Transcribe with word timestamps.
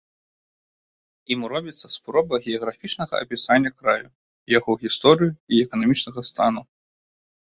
Ім 1.35 1.39
робіцца 1.51 1.87
спроба 1.95 2.39
геаграфічнага 2.45 3.15
апісання 3.25 3.71
краю, 3.79 4.07
яго 4.57 4.71
гісторыі 4.85 5.31
і 5.35 5.55
эканамічнага 5.67 6.21
стану. 6.31 6.61